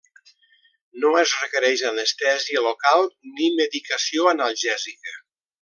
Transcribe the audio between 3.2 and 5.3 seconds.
ni medicació analgèsica.